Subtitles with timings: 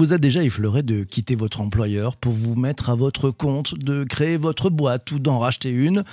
[0.00, 4.02] vous a déjà effleuré de quitter votre employeur pour vous mettre à votre compte, de
[4.04, 6.04] créer votre boîte ou d'en racheter une?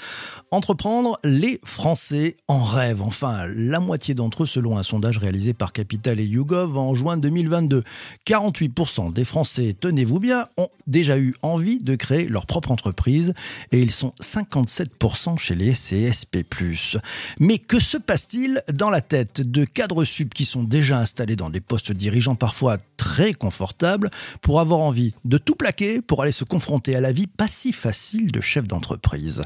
[0.51, 3.01] Entreprendre, les Français en rêvent.
[3.01, 7.15] Enfin, la moitié d'entre eux, selon un sondage réalisé par Capital et YouGov en juin
[7.15, 7.85] 2022.
[8.25, 13.33] 48% des Français, tenez-vous bien, ont déjà eu envie de créer leur propre entreprise
[13.71, 16.43] et ils sont 57% chez les CSP+.
[17.39, 21.49] Mais que se passe-t-il dans la tête de cadres sub qui sont déjà installés dans
[21.49, 24.09] des postes dirigeants parfois très confortables
[24.41, 27.71] pour avoir envie de tout plaquer pour aller se confronter à la vie pas si
[27.71, 29.43] facile de chef d'entreprise.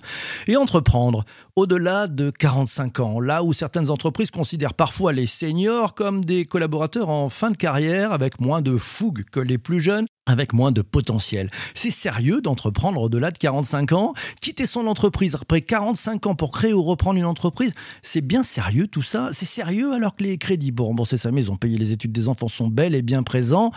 [0.48, 1.26] Et entreprendre
[1.56, 7.10] au-delà de 45 ans, là où certaines entreprises considèrent parfois les seniors comme des collaborateurs
[7.10, 10.82] en fin de carrière avec moins de fougue que les plus jeunes avec moins de
[10.82, 11.50] potentiel.
[11.74, 14.14] C'est sérieux d'entreprendre au-delà de 45 ans?
[14.40, 18.88] Quitter son entreprise après 45 ans pour créer ou reprendre une entreprise, c'est bien sérieux
[18.88, 19.30] tout ça?
[19.34, 22.48] C'est sérieux alors que les crédits pour rembourser sa maison, payer les études des enfants
[22.48, 23.72] sont belles et bien présents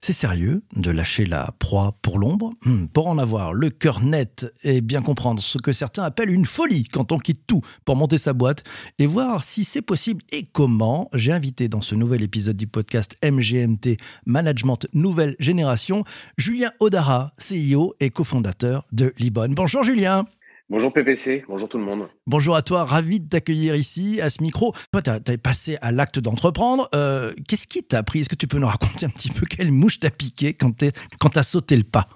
[0.00, 2.52] c'est sérieux de lâcher la proie pour l'ombre?
[2.64, 6.44] Hmm, Pour en avoir le cœur net et bien comprendre ce que certains appellent une
[6.44, 8.62] folie quand on quitte tout pour monter sa boîte
[8.98, 13.16] et voir si c'est possible et comment, j'ai invité dans ce nouvel épisode du podcast
[13.24, 16.04] MGMT Management Nouvelle Génération
[16.38, 19.54] Julien Odara, CEO et cofondateur de Libonne.
[19.54, 20.26] Bonjour Julien
[20.68, 22.08] Bonjour PPC, bonjour tout le monde.
[22.26, 24.72] Bonjour à toi, ravi de t'accueillir ici à ce micro.
[24.90, 26.88] Toi, tu as, passé à l'acte d'entreprendre.
[26.92, 29.70] Euh, qu'est-ce qui t'a appris Est-ce que tu peux nous raconter un petit peu quelle
[29.70, 32.06] mouche t'a piqué quand tu as sauté le pas?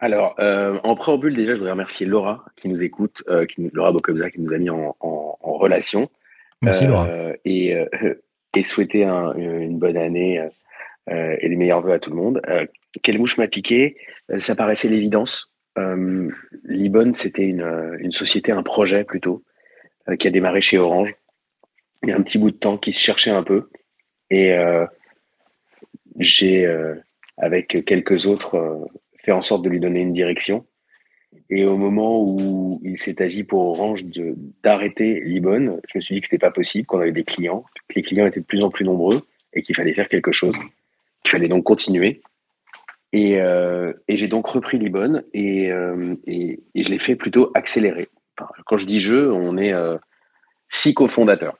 [0.00, 3.90] Alors, euh, en préambule, déjà, je voudrais remercier Laura qui nous écoute, euh, qui, Laura
[3.90, 4.94] Bocobza qui nous a mis en,
[5.40, 6.10] relation.
[6.60, 7.08] Merci Laura.
[7.46, 7.74] Et,
[8.54, 10.46] et, souhaiter une bonne année
[11.08, 12.42] et les meilleurs voeux à tout le monde.
[13.00, 13.96] quelle mouche m'a piqué?
[14.38, 16.30] Ça paraissait l'évidence euh,
[16.64, 19.42] Libon, c'était une, euh, une, société, un projet plutôt,
[20.08, 21.14] euh, qui a démarré chez Orange.
[22.02, 23.70] Il y a un petit bout de temps qui se cherchait un peu.
[24.30, 24.56] Et
[26.18, 26.66] j'ai,
[27.36, 28.88] avec quelques autres,
[29.18, 30.66] fait en sorte de lui donner une direction.
[31.50, 36.14] Et au moment où il s'est agi pour Orange de, d'arrêter Libon, je me suis
[36.14, 38.62] dit que c'était pas possible, qu'on avait des clients, que les clients étaient de plus
[38.62, 39.22] en plus nombreux
[39.52, 40.56] et qu'il fallait faire quelque chose,
[41.22, 42.22] qu'il fallait donc continuer.
[43.12, 48.08] Et, euh, et j'ai donc repris Libon et, euh, et, je l'ai fait plutôt accéléré.
[48.66, 49.98] quand je dis je, on est euh,
[50.70, 51.58] six cofondateurs.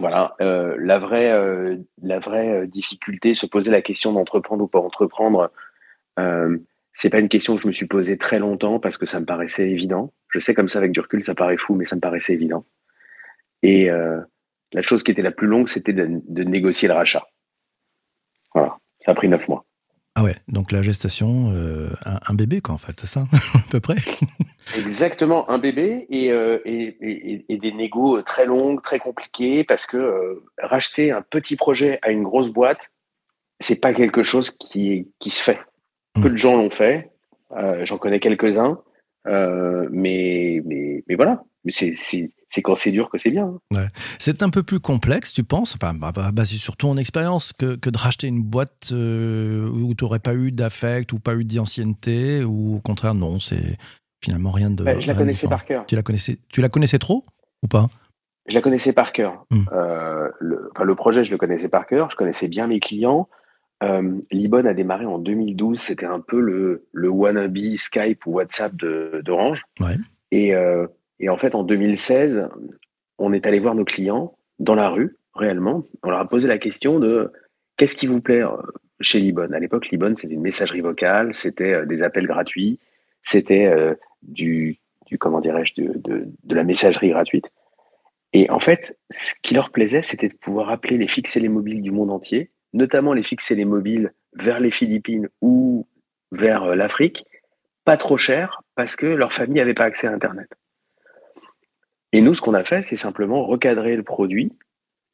[0.00, 4.80] Voilà, euh, la vraie, euh, la vraie difficulté, se poser la question d'entreprendre ou pas
[4.80, 5.52] entreprendre,
[6.18, 6.58] euh,
[6.92, 9.24] c'est pas une question que je me suis posée très longtemps parce que ça me
[9.24, 10.12] paraissait évident.
[10.28, 12.64] Je sais comme ça avec du recul, ça paraît fou, mais ça me paraissait évident.
[13.62, 17.26] Et la chose qui était la plus longue, c'était de, de négocier le rachat.
[18.54, 19.64] Voilà, ça a pris neuf mois.
[20.16, 23.80] Ah ouais, donc la gestation, euh, un, bébé quoi en fait, c'est ça à peu
[23.80, 23.96] près
[24.76, 29.96] Exactement, un bébé et, euh, et, et, des négos très longues, très compliquées, parce que
[29.96, 32.92] euh, racheter un petit projet à une grosse boîte,
[33.58, 35.58] c'est pas quelque chose qui, qui se fait.
[36.14, 36.32] Peu hmm.
[36.32, 37.10] de gens l'ont fait,
[37.82, 38.78] j'en connais quelques-uns,
[39.26, 43.52] mais, mais, mais voilà, mais c'est c'est quand c'est dur que c'est bien.
[43.74, 43.88] Hein.
[44.18, 47.74] C'est un peu plus complexe, tu penses, enfin, bah, bah, basé sur ton expérience, que,
[47.74, 51.44] que, de racheter une boîte euh, où tu n'aurais pas eu d'affect ou pas eu
[51.44, 53.76] d'ancienneté, ou au contraire, non, c'est
[54.22, 54.84] finalement rien de.
[54.84, 55.84] Bah, je la connaissais par cœur.
[55.86, 57.24] Tu la connaissais, tu la connaissais trop
[57.62, 57.88] ou pas?
[58.46, 59.44] Je la connaissais par cœur.
[59.50, 59.64] Hmm.
[59.72, 62.08] Euh, le, enfin, le, projet, je le connaissais par cœur.
[62.10, 63.28] Je connaissais bien mes clients.
[63.82, 65.80] Euh, Libon a démarré en 2012.
[65.80, 69.64] C'était un peu le, le wannabe Skype ou WhatsApp d'Orange.
[69.80, 69.96] Ouais.
[70.30, 70.86] Et euh,
[71.20, 72.48] et en fait, en 2016,
[73.18, 75.82] on est allé voir nos clients dans la rue, réellement.
[76.02, 77.32] On leur a posé la question de
[77.76, 78.56] qu'est-ce qui vous plaît euh,
[79.00, 82.80] chez Libon À l'époque, Libon, c'était une messagerie vocale, c'était euh, des appels gratuits,
[83.22, 84.80] c'était euh, du,
[85.18, 87.50] comment dirais-je, de, de, de, la messagerie gratuite.
[88.32, 91.48] Et en fait, ce qui leur plaisait, c'était de pouvoir appeler les fixes et les
[91.48, 95.86] mobiles du monde entier, notamment les fixes et les mobiles vers les Philippines ou
[96.32, 97.24] vers l'Afrique,
[97.84, 100.48] pas trop cher parce que leur famille n'avait pas accès à Internet.
[102.14, 104.52] Et nous, ce qu'on a fait, c'est simplement recadrer le produit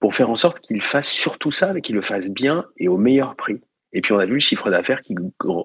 [0.01, 2.99] pour faire en sorte qu'il fasse surtout ça, mais qu'il le fasse bien et au
[2.99, 3.63] meilleur prix.
[3.95, 5.15] Et puis on a vu le chiffre d'affaires qui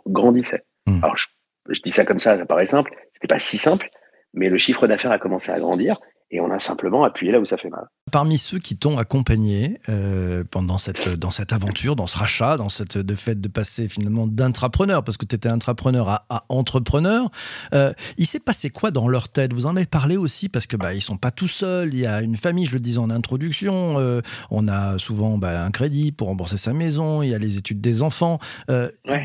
[0.07, 0.63] grandissait.
[0.87, 1.03] Hmm.
[1.03, 2.95] Alors je, dis ça comme ça, ça paraît simple.
[3.11, 3.89] C'était pas si simple,
[4.33, 5.99] mais le chiffre d'affaires a commencé à grandir.
[6.35, 7.87] Et on a simplement appuyé là où ça fait mal.
[8.11, 12.69] Parmi ceux qui t'ont accompagné euh, pendant cette, dans cette aventure, dans ce rachat, dans
[12.69, 17.29] cette de fait de passer finalement d'intrapreneur, parce que tu étais intrapreneur à, entrepreneur,
[17.73, 19.53] euh, il s'est passé quoi dans leur tête?
[19.53, 21.93] Vous en avez parlé aussi parce que bah, ils sont pas tout seuls.
[21.93, 23.97] Il y a une famille, je le disais en introduction.
[23.99, 24.21] Euh,
[24.51, 27.21] on a souvent bah, un crédit pour rembourser sa maison.
[27.21, 28.39] Il y a les études des enfants.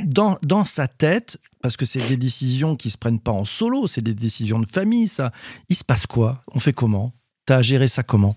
[0.07, 3.87] dans, dans sa tête, parce que c'est des décisions qui se prennent pas en solo,
[3.87, 5.33] c'est des décisions de famille, ça.
[5.69, 6.43] Il se passe quoi?
[6.55, 7.13] On fait comment?
[7.47, 8.35] Tu as géré ça comment?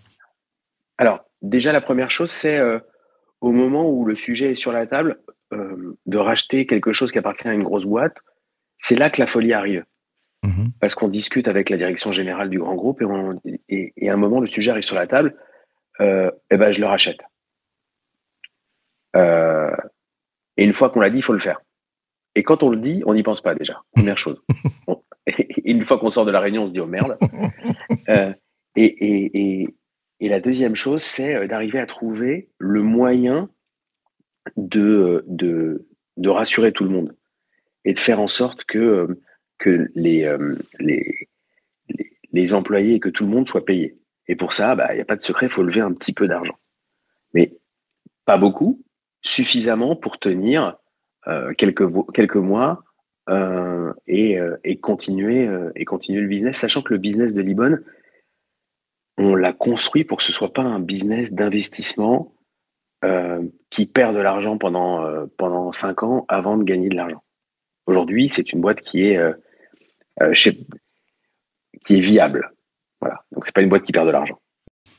[0.98, 2.80] Alors, déjà, la première chose, c'est euh,
[3.42, 5.20] au moment où le sujet est sur la table,
[5.54, 8.18] euh, de racheter quelque chose qui appartient à une grosse boîte,
[8.78, 9.86] c'est là que la folie arrive.
[10.44, 10.72] Mhm.
[10.82, 13.02] Parce qu'on discute avec la direction générale du grand groupe
[13.70, 15.36] et, et, à un moment, le sujet arrive sur la table,
[16.02, 17.20] euh, et ben, je le rachète.
[19.16, 21.62] et une fois qu'on l'a dit, il faut le faire.
[22.36, 23.82] Et quand on le dit, on n'y pense pas déjà.
[23.94, 24.42] Première chose.
[25.66, 27.18] une fois qu'on sort de la réunion, on se dit oh merde.
[28.10, 28.34] Euh,
[28.76, 29.68] et,
[30.20, 33.50] la deuxième chose, c'est euh, d'arriver à trouver le moyen
[34.58, 35.86] de, de,
[36.28, 37.16] rassurer tout le monde
[37.86, 39.22] et de faire en sorte que, euh,
[39.58, 40.30] que les,
[40.80, 41.30] les,
[42.32, 43.98] les, employés et que tout le monde soit payé.
[44.28, 46.14] Et pour ça, bah, il n'y a pas de secret, il faut lever un petit
[46.14, 46.58] peu d'argent.
[47.34, 47.54] Mais
[48.26, 48.84] pas beaucoup,
[49.22, 50.72] suffisamment pour tenir euh,
[51.58, 52.84] quelques, quelques mois
[53.30, 57.80] euh, et, euh, et, continuer, et continuer le business, sachant que le business de Libon,
[59.18, 62.34] on l'a construit pour que ce soit pas un business d'investissement
[63.70, 67.22] qui perd de l'argent pendant, pendant cinq ans avant de gagner de l'argent.
[67.86, 69.20] Aujourd'hui, c'est une boîte qui est,
[70.34, 72.54] qui est viable.
[73.02, 73.26] Voilà.
[73.34, 74.40] Donc, c'est pas une boîte qui perd de l'argent.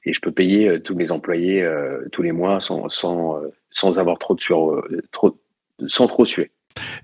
[0.04, 1.66] Et je peux payer tous mes employés
[2.12, 5.40] tous les mois sans, sans, sans avoir trop de, sur, trop,
[5.88, 6.50] sans trop suer.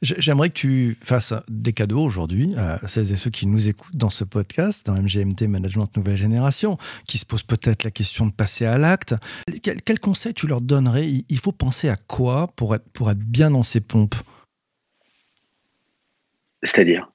[0.03, 4.11] J'aimerais que tu fasses des cadeaux aujourd'hui à celles et ceux qui nous écoutent dans
[4.11, 8.67] ce podcast, dans MGMT Management Nouvelle Génération, qui se posent peut-être la question de passer
[8.67, 9.15] à l'acte.
[9.63, 11.09] Quel, quel, conseil tu leur donnerais?
[11.29, 14.17] Il faut penser à quoi pour être, pour être bien dans ses pompes?
[16.63, 17.11] C'est-à-dire?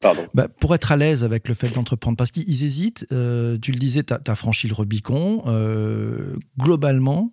[0.00, 0.28] Pardon.
[0.32, 3.78] Bah, pour être à l'aise avec le fait d'entreprendre, parce qu'ils hésitent, euh, tu le
[3.78, 5.42] disais, tu as, franchi le Rubicon.
[5.46, 7.32] Euh, globalement,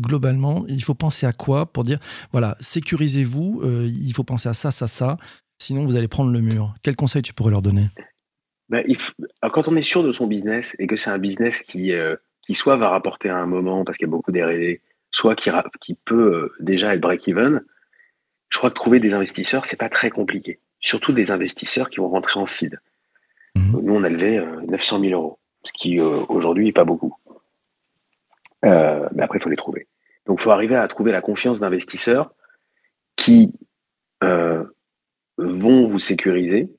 [0.00, 1.98] globalement, il faut penser à quoi pour dire,
[2.32, 5.16] voilà, sécurisez-vous, euh, il faut penser à ça, ça, ça,
[5.58, 6.74] sinon vous allez prendre le mur.
[6.82, 7.86] Quel conseil tu pourrais leur donner?
[8.68, 8.84] Ben,
[9.52, 12.54] Quand on est sûr de son business et que c'est un business qui, euh, qui
[12.54, 15.50] soit va rapporter à un moment parce qu'il y a beaucoup d'R&D, soit qui,
[15.80, 17.62] qui peut euh, déjà être break-even,
[18.48, 20.60] je crois que trouver des investisseurs, c'est pas très compliqué.
[20.80, 22.80] Surtout des investisseurs qui vont rentrer en seed.
[23.54, 23.80] Mmh.
[23.82, 27.16] Nous, on a levé 900 000 euros, ce qui aujourd'hui n'est pas beaucoup.
[28.64, 29.86] Euh, mais après, il faut les trouver.
[30.26, 32.34] Donc, il faut arriver à trouver la confiance d'investisseurs
[33.16, 33.52] qui
[34.24, 34.64] euh,
[35.38, 36.70] vont vous sécuriser,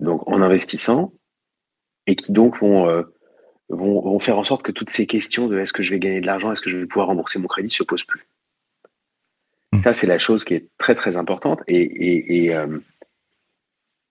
[0.00, 1.12] donc en investissant,
[2.06, 3.02] et qui donc vont, euh,
[3.68, 6.20] vont, vont, faire en sorte que toutes ces questions de est-ce que je vais gagner
[6.20, 8.26] de l'argent, est-ce que je vais pouvoir rembourser mon crédit, se posent plus.
[9.72, 9.80] Mmh.
[9.80, 11.60] Ça, c'est la chose qui est très très importante.
[11.66, 12.78] Et, et, et, euh,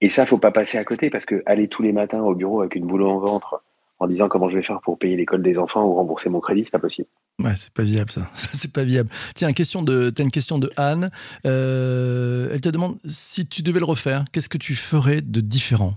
[0.02, 2.62] et ça, faut pas passer à côté parce que aller tous les matins au bureau
[2.62, 3.64] avec une boule en ventre
[4.00, 6.64] en disant comment je vais faire pour payer l'école des enfants ou rembourser mon crédit,
[6.64, 7.08] c'est pas possible.
[7.40, 8.22] Ouais, c'est pas viable ça.
[8.34, 9.10] ça c'est pas viable.
[9.36, 11.10] Tiens, une question de, as une question de Anne.
[11.46, 15.94] Euh, elle te demande si tu devais le refaire, qu'est-ce que tu ferais de différent?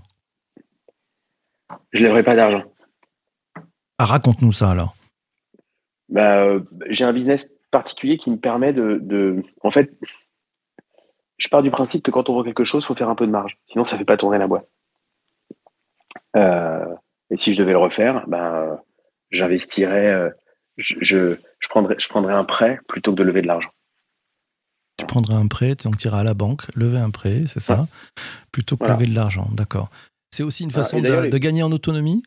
[1.91, 2.63] Je lèverais pas d'argent.
[3.97, 4.95] Ah, raconte-nous ça alors.
[6.09, 9.91] Bah, euh, j'ai un business particulier qui me permet de, de, En fait,
[11.37, 13.27] je pars du principe que quand on vend quelque chose, il faut faire un peu
[13.27, 13.57] de marge.
[13.67, 14.67] Sinon, ça ne fait pas tourner la boîte.
[16.35, 16.95] Euh,
[17.37, 18.79] et si je devais le refaire, ben,
[19.29, 20.29] j'investirais, euh,
[20.77, 23.69] je, je, je, prendrais, je prendrais un prêt plutôt que de lever de l'argent.
[24.97, 27.87] Tu prendrais un prêt, donc tu iras à la banque, lever un prêt, c'est ça,
[28.51, 29.89] plutôt que lever de l'argent, d'accord.
[30.31, 32.23] C'est aussi une façon de, gagner en autonomie?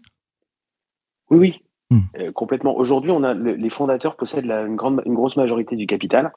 [1.31, 2.01] Oui, oui, hmm.
[2.19, 2.77] euh, complètement.
[2.77, 6.33] Aujourd'hui, on a les fondateurs possèdent la, une, grande, une grosse majorité du capital.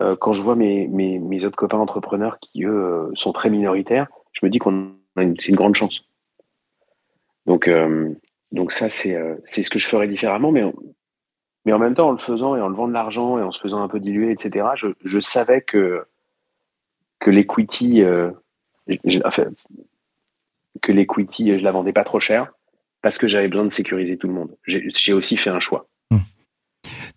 [0.00, 4.08] Euh, quand je vois mes, mes, mes, autres copains entrepreneurs qui, eux, sont très minoritaires,
[4.32, 6.08] je me dis qu'on a c'est une grande chance.
[7.46, 8.14] Donc, euh,
[8.52, 10.62] donc ça, c'est euh, ce que je ferais différemment, mais,
[11.64, 13.60] mais en même temps, en le faisant et en levant de l'argent et en se
[13.60, 16.04] faisant un peu diluer, etc., je, je savais que,
[17.18, 18.30] que l'equity, euh,
[19.24, 19.46] enfin,
[20.82, 22.52] que l'equity, je la vendais pas trop cher
[23.00, 24.56] parce que j'avais besoin de sécuriser tout le monde.
[24.64, 25.88] J'ai aussi fait un choix.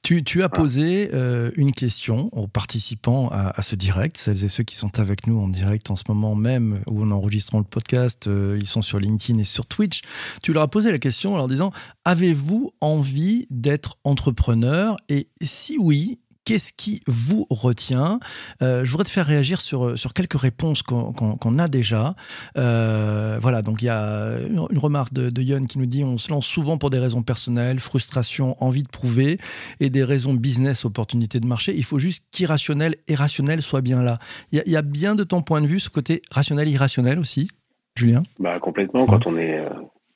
[0.06, 4.76] Tu, as posé euh, une question aux participants à, ce direct, celles et ceux qui
[4.76, 8.56] sont avec nous en direct en ce moment même où on enregistrons le podcast, euh,
[8.62, 10.02] ils sont sur LinkedIn et sur Twitch.
[10.44, 11.72] Tu leur as posé la question en leur disant
[12.04, 14.96] Avez-vous envie d'être entrepreneur?
[15.10, 18.20] Et si oui, Qu'est-ce qui vous retient
[18.62, 22.16] Je voudrais te faire réagir sur, sur quelques réponses qu'on a déjà.
[22.56, 26.30] voilà, donc il y a une remarque de, de Yon qui nous dit on se
[26.30, 29.38] lance souvent pour des raisons personnelles, frustration, envie de prouver,
[29.80, 31.74] et des raisons business, opportunité de marché.
[31.76, 34.20] Il faut juste qu'irrationnel et rationnel soient bien là.
[34.52, 37.50] Il y, a bien de ton point de vue ce côté rationnel irrationnel aussi,
[37.96, 38.24] Julien?
[38.40, 39.06] Bah, Complètement.
[39.06, 39.70] Quand, on est, euh,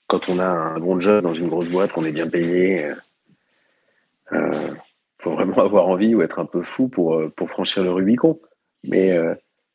[0.08, 2.96] quand on a un bon job dans une grosse boîte, qu'on est bien payé, euh,
[4.34, 4.74] euh,
[5.20, 8.40] faut vraiment avoir envie ou être un peu fou pour, pour franchir le Rubicon.
[8.84, 9.18] Mais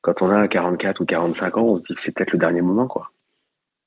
[0.00, 2.62] quand on a 44 ou 45 ans, on se dit que c'est peut-être le dernier
[2.62, 2.86] moment.
[2.86, 3.10] quoi.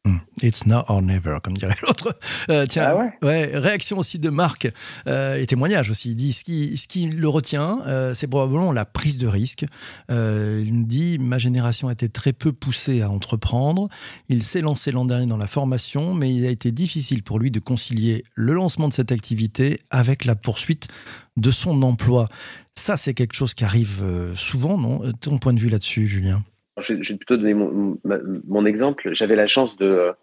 [0.08, 0.20] Hmm.
[0.42, 2.18] It's now or never, comme dirait l'autre.
[2.50, 3.52] Euh, tiens, ah ouais.
[3.54, 4.70] réaction aussi de Marc
[5.08, 6.12] euh, et témoignage aussi.
[6.12, 9.66] Il dit ce qui, ce qui le retient, euh, c'est probablement la prise de risque.
[10.10, 13.90] il nous dit ma génération a été très peu poussée à entreprendre.
[14.30, 17.52] Il s'est lancé l'an dernier dans la formation, mais il a été difficile pour lui
[17.52, 20.88] de concilier le lancement de cette activité avec la poursuite
[21.36, 22.30] de son emploi.
[22.76, 25.02] Ça, c'est quelque chose qui arrive souvent, non?
[25.20, 26.44] Ton point de vue là-dessus, Julien?
[26.80, 29.10] Je, vais plutôt donner mon, exemple.
[29.14, 30.14] J'avais la chance de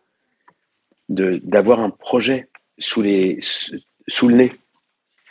[1.08, 4.52] d'avoir un projet sous les sous le nez.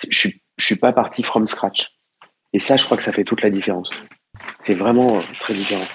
[0.09, 1.89] Je ne suis pas parti from scratch.
[2.53, 3.89] Et ça, je crois que ça fait toute la différence.
[4.63, 5.85] C'est vraiment très différent.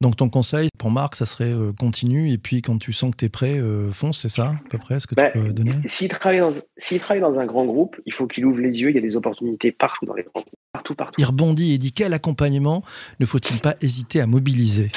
[0.00, 3.16] Donc ton conseil pour Marc, ça serait euh, continue et puis quand tu sens que
[3.16, 5.52] tu es prêt, euh, fonce, c'est ça à peu près ce que tu bah, peux
[5.52, 5.74] donner?
[5.86, 6.54] S'il travaille, dans,
[7.00, 9.16] travaille dans un grand groupe, il faut qu'il ouvre les yeux, il y a des
[9.16, 11.20] opportunités partout dans les grands groupes, partout, partout.
[11.20, 12.84] Il rebondit et dit quel accompagnement
[13.18, 14.92] ne faut-il pas hésiter à mobiliser?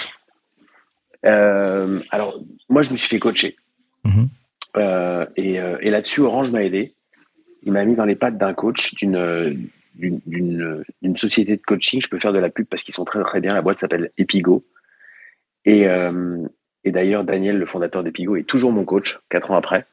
[1.26, 2.40] Euh, Alors,
[2.70, 3.56] moi je me suis fait coacher.
[4.04, 4.28] Mhm.
[5.36, 6.92] et, et là-dessus, Orange m'a aidé.
[7.64, 12.02] Il m'a mis dans les pattes d'un coach d'une d'une société de coaching.
[12.04, 13.54] Je peux faire de la pub parce qu'ils sont très très bien.
[13.54, 14.64] La boîte s'appelle Epigo.
[15.66, 16.48] Et, euh,
[16.84, 19.86] et d'ailleurs, Daniel, le fondateur d'Epigo, est toujours mon coach, quatre ans après.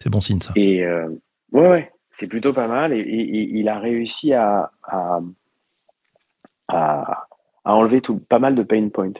[0.00, 0.52] C'est bon signe, ça.
[0.56, 1.08] Et euh,
[1.52, 2.92] ouais, ouais, c'est plutôt pas mal.
[2.92, 5.20] Et, il a réussi à, à,
[6.68, 7.26] à,
[7.64, 9.12] enlever tout, pas mal de pain points.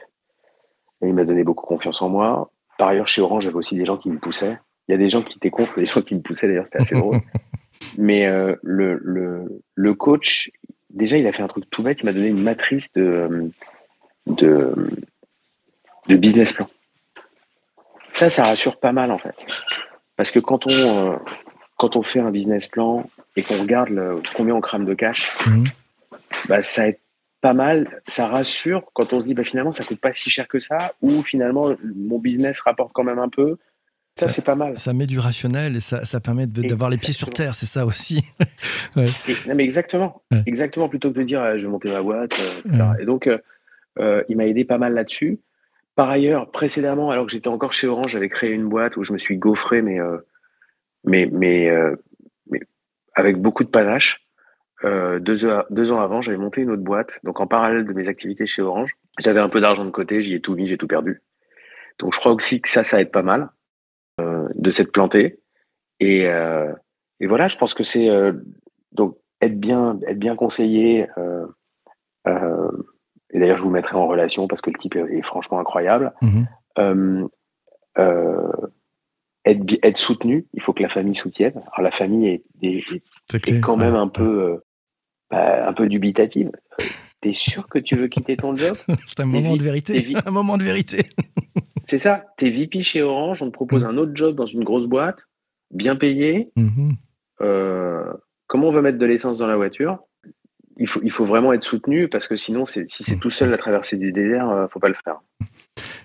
[1.01, 2.51] Et il m'a donné beaucoup confiance en moi.
[2.77, 4.57] Par ailleurs, chez Orange, j'avais aussi des gens qui me poussaient.
[4.87, 6.81] Il y a des gens qui étaient contre, des gens qui me poussaient, d'ailleurs, c'était
[6.81, 7.19] assez drôle.
[7.97, 10.51] Mais euh, le, le, le, coach,
[10.89, 11.99] déjà, il a fait un truc tout bête.
[12.01, 13.51] Il m'a donné une matrice de,
[14.27, 14.73] de,
[16.07, 16.69] de business plan.
[18.13, 19.35] Ça, ça rassure pas mal en fait.
[20.15, 21.17] Parce que quand on, euh,
[21.77, 25.35] quand on fait un business plan et qu'on regarde le, combien on crame de cash,
[25.45, 25.65] mhm.
[26.47, 26.99] bah, ça aide
[27.41, 28.01] pas mal.
[28.07, 30.93] Ça rassure quand on se dit bah, finalement ça coûte pas si cher que ça
[31.01, 33.57] ou finalement mon business rapporte quand même un peu.
[34.17, 34.77] Ça, c'est pas mal.
[34.77, 37.85] Ça met du rationnel et ça, ça permet d'avoir les pieds sur terre, c'est ça
[37.85, 38.23] aussi.
[38.95, 39.03] non,
[39.53, 40.23] mais exactement.
[40.45, 42.39] Exactement, plutôt que de dire je vais monter ma boîte.
[42.65, 45.39] Euh, et donc, euh, il m'a aidé pas mal là-dessus.
[45.95, 49.13] Par ailleurs, précédemment, alors que j'étais encore chez Orange, j'avais créé une boîte où je
[49.13, 50.17] me suis gaufré, mais, euh,
[51.05, 51.95] mais, mais, euh,
[52.51, 52.59] mais,
[53.13, 54.21] avec beaucoup de panache.
[54.83, 57.11] Euh, deux, deux, ans avant, j'avais monté une autre boîte.
[57.23, 60.35] Donc, en parallèle de mes activités chez Orange, j'avais un peu d'argent de côté, j'y
[60.35, 61.21] ai tout mis, j'ai tout perdu.
[61.99, 63.49] Donc, je crois aussi que ça, ça aide pas mal
[64.19, 65.39] de s'être planté.
[66.01, 68.09] Et, et voilà, je pense que c'est
[68.91, 71.07] donc être bien, être bien conseillé.
[73.35, 76.13] Et d'ailleurs, je vous mettrai en relation parce que le type est, franchement incroyable.
[76.21, 76.47] Mhm.
[76.79, 77.27] Euh,
[77.97, 78.51] euh,
[79.43, 81.61] être, soutenu, il faut que la famille soutienne.
[81.73, 84.57] Alors la famille est, est, quand même un peu, euh,
[85.29, 86.49] bah, un peu dubitative.
[87.19, 88.77] T'es sûr que tu veux quitter ton job?
[89.05, 90.13] C'est un moment de vérité.
[90.25, 91.09] Un moment de vérité.
[91.87, 92.23] C'est ça.
[92.37, 93.89] T'es VP chez Orange, on te propose mhm.
[93.89, 95.19] un autre job dans une grosse boîte,
[95.71, 96.53] bien payé.
[96.55, 96.93] Mhm.
[98.47, 99.99] comment on va mettre de l'essence dans la voiture?
[100.77, 103.57] Il faut, il faut vraiment être soutenu parce que sinon, si c'est tout seul à
[103.57, 105.19] traverser du désert, ne euh, faut pas le faire.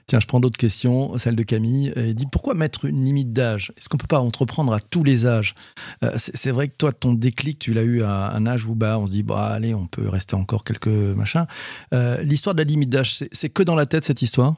[0.06, 1.16] Tiens, je prends d'autres questions.
[1.18, 1.92] Celle de Camille.
[1.94, 3.72] Elle dit pourquoi mettre une limite d'âge?
[3.76, 5.54] Est-ce qu'on peut pas entreprendre à tous les âges?
[6.02, 8.98] Euh, C'est vrai que toi, ton déclic, tu l'as eu à un âge où bah,
[8.98, 11.46] on se dit bah, allez, on peut rester encore quelques machins.
[11.94, 14.54] Euh, l'histoire de la limite d'âge, c'est que dans la tête cette histoire?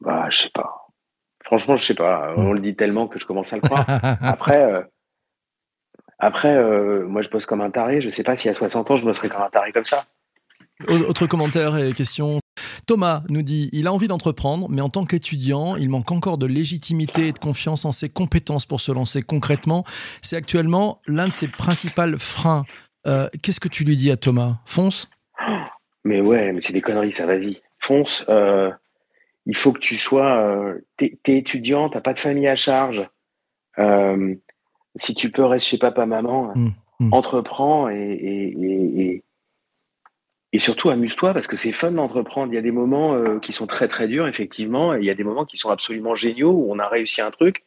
[0.00, 0.88] Bah, je sais pas.
[1.44, 2.32] Franchement, je sais pas.
[2.36, 3.84] On le dit tellement que je commence à le croire.
[4.22, 4.84] Après.
[6.22, 8.00] Après, euh, moi, je bosse comme un taré.
[8.00, 10.04] Je ne sais pas si à 60 ans, je bosserai comme un taré comme ça.
[10.88, 12.38] Autre commentaire et question.
[12.86, 16.46] Thomas nous dit il a envie d'entreprendre, mais en tant qu'étudiant, il manque encore de
[16.46, 19.84] légitimité et de confiance en ses compétences pour se lancer concrètement.
[20.22, 22.62] C'est actuellement l'un de ses principaux freins.
[23.06, 24.58] Euh, qu'est-ce que tu lui dis à Thomas?
[24.64, 25.08] Fonce?
[26.04, 27.62] Mais ouais, mais c'est des conneries, ça, vas-y.
[27.80, 28.24] Fonce.
[28.28, 28.70] Euh,
[29.46, 30.74] il faut que tu sois.
[30.96, 33.04] t'es, étudiant, t'as pas de famille à charge
[35.00, 36.68] si tu peux, rester chez papa, maman, mmh,
[37.00, 37.12] mmh.
[37.12, 39.22] entreprends et, et,
[40.52, 42.52] et, surtout amuse-toi parce que c'est fun d'entreprendre.
[42.52, 45.10] Il y a des moments euh, qui sont très très durs, effectivement, et il y
[45.10, 47.64] a des moments qui sont absolument géniaux où on a réussi un truc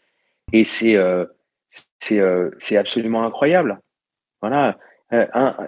[0.53, 1.25] et c'est euh,
[1.97, 3.79] c'est euh, absolument incroyable.
[4.41, 4.77] Voilà.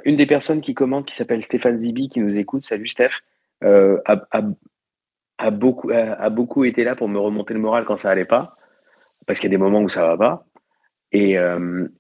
[0.06, 3.22] une des personnes qui commente, qui s'appelle Stéphane Zibi, qui nous écoute, salut Steph,
[3.64, 8.56] a, beaucoup, a, beaucoup été là pour me remonter le moral quand ça allait pas,
[9.26, 10.46] parce qu'il y a des moments où ça va pas.
[11.12, 11.44] Et, et,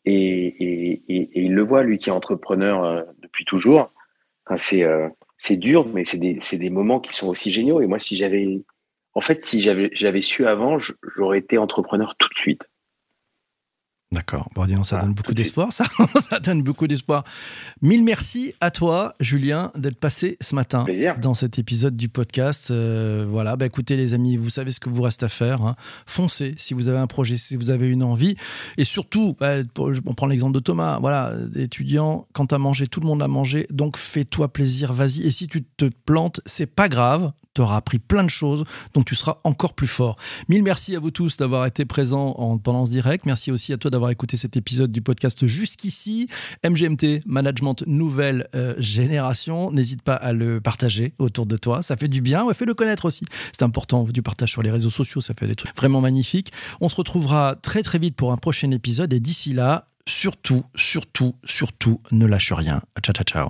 [0.05, 3.91] et, il le voit, lui qui est entrepreneur depuis toujours.
[4.55, 4.85] c'est
[5.37, 7.81] c'est dur, mais c'est des, des, moments qui sont aussi géniaux.
[7.81, 8.59] Et moi, si j'avais,
[9.13, 12.69] en fait, si j'avais su avant, j'aurais été entrepreneur tout de suite.
[14.13, 14.49] D'accord.
[14.55, 15.83] Bon, disons, ça donne beaucoup d'espoir, ça.
[16.29, 17.25] ça donne beaucoup d'espoir.
[17.81, 20.85] Mille merci à toi, Julien, d'être passé ce matin
[21.21, 22.71] dans cet épisode du podcast.
[22.71, 25.61] Euh, voilà, bah, écoutez, les amis, vous savez ce que vous reste à faire.
[25.61, 25.75] Hein.
[26.05, 28.35] Foncez si vous avez un projet, si vous avez une envie.
[28.77, 30.99] Et surtout, bah, on prend l'exemple de Thomas.
[30.99, 33.67] Voilà, étudiant, quand tu as mangé, tout le monde a mangé.
[33.71, 35.27] Donc, fais-toi plaisir, vas-y.
[35.27, 39.05] Et si tu te plantes, c'est pas grave tu auras appris plein de choses, donc
[39.05, 40.15] tu seras encore plus fort.
[40.47, 43.25] Mille merci à vous tous d'avoir été présents en, pendant ce direct.
[43.25, 46.27] Merci aussi à toi d'avoir écouté cet épisode du podcast jusqu'ici.
[46.63, 49.71] MGMT, Management Nouvelle euh, Génération.
[49.71, 51.81] N'hésite pas à le partager autour de toi.
[51.81, 52.47] Ça fait du bien.
[52.53, 53.25] Fais-le connaître aussi.
[53.51, 55.19] C'est important du partage sur les réseaux sociaux.
[55.19, 56.51] Ça fait des trucs vraiment magnifiques.
[56.79, 59.11] On se retrouvera très très vite pour un prochain épisode.
[59.13, 62.83] Et d'ici là, surtout, surtout, surtout, ne lâche rien.
[63.01, 63.49] Ciao, ciao, ciao.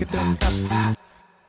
[0.00, 1.09] get down.